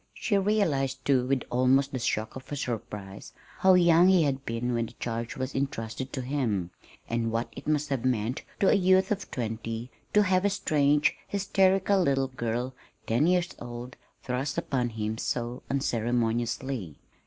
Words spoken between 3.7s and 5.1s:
young he had been when the